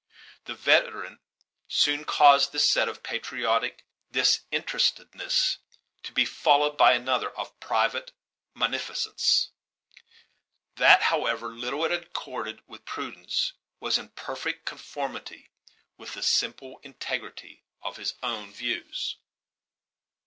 [0.45, 1.19] The veteran
[1.67, 5.59] soon caused this set of patriotic disinterestedness
[6.01, 8.11] to be followed by another of private
[8.55, 9.51] munificence,
[10.77, 15.51] that, however little it accorded with prudence, was in perfect conformity
[15.97, 19.17] with the simple integrity of his own views.